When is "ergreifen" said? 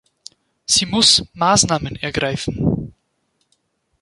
1.95-2.95